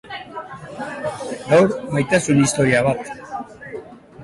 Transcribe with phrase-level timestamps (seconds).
[1.51, 3.15] Gaur, maitasun historia bat.